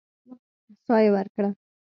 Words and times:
سا 0.85 0.95
يې 1.03 1.09
ورکړه. 1.15 1.49